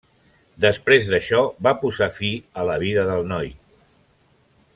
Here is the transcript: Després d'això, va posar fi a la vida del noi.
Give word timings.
Després 0.63 1.09
d'això, 1.11 1.41
va 1.67 1.75
posar 1.83 2.09
fi 2.17 2.31
a 2.63 2.67
la 2.71 2.79
vida 2.87 3.05
del 3.11 3.31
noi. 3.35 3.53